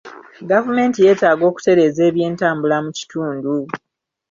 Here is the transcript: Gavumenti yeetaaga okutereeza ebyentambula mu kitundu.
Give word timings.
Gavumenti 0.49 0.97
yeetaaga 1.05 1.43
okutereeza 1.51 2.01
ebyentambula 2.09 2.77
mu 2.85 2.91
kitundu. 2.97 3.53